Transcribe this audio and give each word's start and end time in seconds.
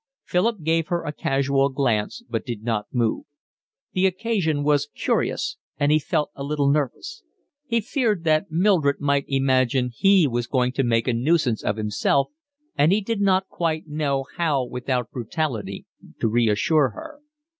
Philip 0.25 0.63
gave 0.63 0.87
her 0.87 1.03
a 1.03 1.13
casual 1.13 1.69
glance, 1.69 2.23
but 2.27 2.43
did 2.43 2.63
not 2.63 2.87
move; 2.91 3.25
the 3.93 4.07
occasion 4.07 4.63
was 4.63 4.89
curious, 4.95 5.57
and 5.77 5.91
he 5.91 5.99
felt 5.99 6.31
a 6.33 6.43
little 6.43 6.71
nervous. 6.71 7.21
He 7.67 7.81
feared 7.81 8.23
that 8.23 8.49
Mildred 8.49 8.99
might 8.99 9.25
imagine 9.27 9.91
he 9.93 10.27
was 10.27 10.47
going 10.47 10.71
to 10.71 10.83
make 10.83 11.07
a 11.07 11.13
nuisance 11.13 11.63
of 11.63 11.77
himself, 11.77 12.29
and 12.75 12.91
he 12.91 13.01
did 13.01 13.21
not 13.21 13.47
quite 13.47 13.87
know 13.87 14.25
how 14.37 14.63
without 14.65 15.11
brutality 15.11 15.85
to 16.19 16.27
reassure 16.27 16.89
her. 16.95 17.19